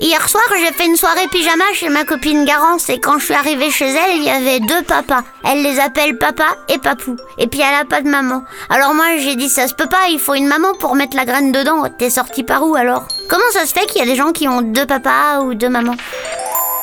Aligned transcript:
hier 0.00 0.28
soir 0.28 0.44
j'ai 0.58 0.72
fait 0.72 0.86
une 0.86 0.96
soirée 0.96 1.26
pyjama 1.28 1.64
chez 1.74 1.88
ma 1.88 2.04
copine 2.04 2.44
Garance 2.44 2.88
et 2.88 2.98
quand 2.98 3.18
je 3.18 3.26
suis 3.26 3.34
arrivée 3.34 3.70
chez 3.70 3.88
elle, 3.88 4.16
il 4.16 4.24
y 4.24 4.30
avait 4.30 4.60
deux 4.60 4.82
papas. 4.82 5.22
Elle 5.44 5.62
les 5.62 5.80
appelle 5.80 6.18
papa 6.18 6.56
et 6.68 6.78
papou. 6.78 7.16
Et 7.38 7.46
puis 7.46 7.60
elle 7.60 7.74
a 7.74 7.84
pas 7.84 8.00
de 8.00 8.08
maman. 8.08 8.42
Alors 8.70 8.94
moi 8.94 9.16
j'ai 9.18 9.36
dit 9.36 9.48
ça 9.48 9.68
se 9.68 9.74
peut 9.74 9.88
pas, 9.88 10.08
il 10.10 10.18
faut 10.18 10.34
une 10.34 10.46
maman 10.46 10.74
pour 10.78 10.94
mettre 10.94 11.16
la 11.16 11.24
graine 11.24 11.52
dedans. 11.52 11.84
T'es 11.98 12.10
sorti 12.10 12.42
par 12.42 12.66
où 12.66 12.74
alors? 12.74 13.06
Comment 13.28 13.44
ça 13.52 13.66
se 13.66 13.72
fait 13.72 13.86
qu'il 13.86 13.98
y 13.98 14.02
a 14.02 14.10
des 14.10 14.16
gens 14.16 14.32
qui 14.32 14.48
ont 14.48 14.62
deux 14.62 14.86
papas 14.86 15.40
ou 15.40 15.54
deux 15.54 15.68
mamans? 15.68 15.96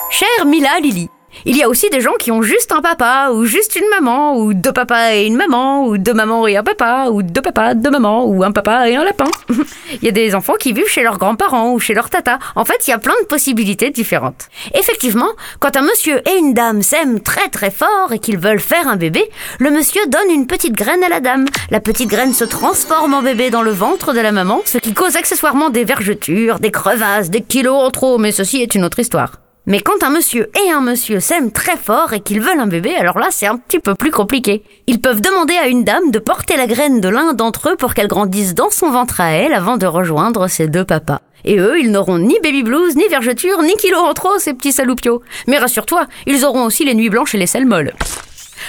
Chère 0.09 0.45
Mila 0.45 0.79
Lily, 0.79 1.09
il 1.45 1.57
y 1.57 1.63
a 1.63 1.69
aussi 1.69 1.89
des 1.89 2.01
gens 2.01 2.13
qui 2.19 2.31
ont 2.31 2.41
juste 2.41 2.71
un 2.71 2.81
papa, 2.81 3.29
ou 3.33 3.45
juste 3.45 3.75
une 3.75 3.87
maman, 3.89 4.37
ou 4.37 4.53
deux 4.53 4.71
papas 4.71 5.15
et 5.15 5.25
une 5.25 5.35
maman, 5.35 5.85
ou 5.85 5.97
deux 5.97 6.13
mamans 6.13 6.47
et 6.47 6.57
un 6.57 6.63
papa, 6.63 7.07
ou 7.11 7.23
deux 7.23 7.41
papas, 7.41 7.73
deux 7.73 7.89
mamans, 7.89 8.25
ou 8.25 8.43
un 8.43 8.51
papa 8.51 8.89
et 8.89 8.95
un 8.95 9.03
lapin. 9.03 9.29
il 9.93 10.03
y 10.03 10.07
a 10.07 10.11
des 10.11 10.35
enfants 10.35 10.55
qui 10.59 10.73
vivent 10.73 10.87
chez 10.87 11.03
leurs 11.03 11.17
grands-parents 11.17 11.71
ou 11.73 11.79
chez 11.79 11.93
leur 11.93 12.09
tata. 12.09 12.39
En 12.55 12.65
fait, 12.65 12.87
il 12.87 12.91
y 12.91 12.93
a 12.93 12.99
plein 12.99 13.15
de 13.21 13.25
possibilités 13.25 13.89
différentes. 13.89 14.49
Effectivement, 14.73 15.29
quand 15.59 15.75
un 15.75 15.81
monsieur 15.81 16.21
et 16.29 16.37
une 16.37 16.53
dame 16.53 16.81
s'aiment 16.81 17.19
très 17.19 17.49
très 17.49 17.71
fort 17.71 18.11
et 18.11 18.19
qu'ils 18.19 18.37
veulent 18.37 18.59
faire 18.59 18.87
un 18.87 18.95
bébé, 18.95 19.23
le 19.59 19.71
monsieur 19.71 20.01
donne 20.07 20.29
une 20.29 20.47
petite 20.47 20.73
graine 20.73 21.03
à 21.03 21.09
la 21.09 21.19
dame. 21.19 21.45
La 21.69 21.79
petite 21.79 22.09
graine 22.09 22.33
se 22.33 22.45
transforme 22.45 23.13
en 23.13 23.21
bébé 23.21 23.49
dans 23.49 23.63
le 23.63 23.71
ventre 23.71 24.13
de 24.13 24.19
la 24.19 24.31
maman, 24.31 24.61
ce 24.65 24.77
qui 24.77 24.93
cause 24.93 25.15
accessoirement 25.15 25.69
des 25.69 25.83
vergetures, 25.83 26.59
des 26.59 26.71
crevasses, 26.71 27.29
des 27.29 27.41
kilos 27.41 27.83
en 27.83 27.91
trop, 27.91 28.17
mais 28.17 28.31
ceci 28.31 28.61
est 28.61 28.75
une 28.75 28.85
autre 28.85 28.99
histoire. 28.99 29.40
Mais 29.67 29.79
quand 29.79 30.01
un 30.01 30.09
monsieur 30.09 30.49
et 30.59 30.71
un 30.71 30.81
monsieur 30.81 31.19
s'aiment 31.19 31.51
très 31.51 31.77
fort 31.77 32.13
et 32.13 32.19
qu'ils 32.19 32.41
veulent 32.41 32.59
un 32.59 32.65
bébé, 32.65 32.95
alors 32.95 33.19
là 33.19 33.27
c'est 33.29 33.45
un 33.45 33.57
petit 33.57 33.77
peu 33.77 33.93
plus 33.93 34.09
compliqué. 34.09 34.63
Ils 34.87 34.99
peuvent 34.99 35.21
demander 35.21 35.53
à 35.55 35.67
une 35.67 35.83
dame 35.83 36.09
de 36.09 36.17
porter 36.17 36.57
la 36.57 36.65
graine 36.65 36.99
de 36.99 37.07
l'un 37.07 37.33
d'entre 37.33 37.69
eux 37.69 37.75
pour 37.75 37.93
qu'elle 37.93 38.07
grandisse 38.07 38.55
dans 38.55 38.71
son 38.71 38.89
ventre 38.89 39.21
à 39.21 39.29
elle 39.31 39.53
avant 39.53 39.77
de 39.77 39.85
rejoindre 39.85 40.47
ses 40.47 40.67
deux 40.67 40.83
papas. 40.83 41.21
Et 41.45 41.59
eux, 41.59 41.79
ils 41.79 41.91
n'auront 41.91 42.17
ni 42.17 42.39
baby 42.41 42.63
blues, 42.63 42.95
ni 42.95 43.07
vergeture, 43.07 43.61
ni 43.61 43.73
kilos 43.75 44.01
en 44.01 44.13
trop, 44.13 44.39
ces 44.39 44.55
petits 44.55 44.71
saloupios. 44.71 45.21
Mais 45.47 45.59
rassure-toi, 45.59 46.07
ils 46.25 46.43
auront 46.43 46.65
aussi 46.65 46.83
les 46.83 46.95
nuits 46.95 47.09
blanches 47.09 47.35
et 47.35 47.39
les 47.39 47.47
selles 47.47 47.67
molles. 47.67 47.93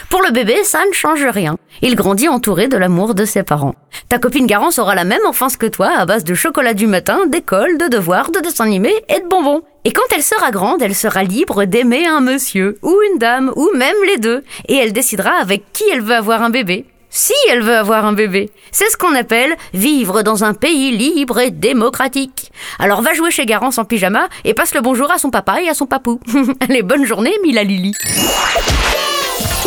Pour 0.09 0.23
le 0.23 0.31
bébé, 0.31 0.65
ça 0.65 0.81
ne 0.87 0.93
change 0.93 1.25
rien. 1.25 1.57
Il 1.81 1.97
grandit 1.97 2.29
entouré 2.29 2.69
de 2.69 2.77
l'amour 2.77 3.15
de 3.15 3.25
ses 3.25 3.43
parents. 3.43 3.75
Ta 4.09 4.19
copine 4.19 4.47
Garance 4.47 4.79
aura 4.79 4.95
la 4.95 5.05
même 5.05 5.27
enfance 5.27 5.57
que 5.57 5.67
toi 5.67 5.91
à 5.97 6.07
base 6.07 6.25
de 6.25 6.35
chocolat 6.35 6.75
du 6.75 6.87
matin, 6.87 7.27
d'école, 7.27 7.79
de 7.79 7.89
devoirs, 7.89 8.31
de 8.31 8.41
dessins 8.41 8.65
animés 8.65 8.95
et 9.09 9.21
de 9.21 9.29
bonbons. 9.29 9.63
Et 9.85 9.93
quand 9.93 10.03
elle 10.15 10.23
sera 10.23 10.51
grande, 10.51 10.83
elle 10.83 10.95
sera 10.95 11.25
libre 11.25 11.65
d'aimer 11.65 12.07
un 12.07 12.21
monsieur, 12.21 12.79
ou 12.83 12.97
une 13.11 13.19
dame, 13.19 13.53
ou 13.57 13.71
même 13.75 13.97
les 14.07 14.19
deux. 14.19 14.45
Et 14.69 14.77
elle 14.77 14.93
décidera 14.93 15.33
avec 15.41 15.65
qui 15.73 15.85
elle 15.93 16.03
veut 16.03 16.15
avoir 16.15 16.43
un 16.43 16.51
bébé. 16.51 16.87
Si 17.15 17.35
elle 17.51 17.63
veut 17.63 17.77
avoir 17.77 18.07
un 18.07 18.15
bébé. 18.15 18.51
C'est 18.71 18.89
ce 18.89 18.97
qu'on 18.97 19.15
appelle 19.15 19.55
vivre 19.75 20.23
dans 20.23 20.45
un 20.45 20.55
pays 20.55 20.97
libre 20.97 21.41
et 21.41 21.51
démocratique. 21.51 22.51
Alors 22.79 23.03
va 23.03 23.13
jouer 23.13 23.31
chez 23.31 23.45
Garance 23.45 23.77
en 23.77 23.85
pyjama 23.85 24.29
et 24.45 24.55
passe 24.55 24.75
le 24.75 24.81
bonjour 24.81 25.11
à 25.11 25.19
son 25.19 25.31
papa 25.31 25.61
et 25.61 25.69
à 25.69 25.75
son 25.75 25.87
papou. 25.87 26.21
Allez, 26.61 26.83
bonne 26.83 27.05
journée, 27.05 27.35
Mila 27.43 27.65
Lily. 27.65 27.93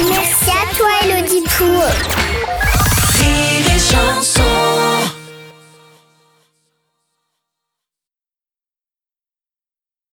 Merci 0.10 0.50
à 0.50 0.76
toi, 0.76 0.90
Elodie 1.04 1.42
Pou. 1.42 2.25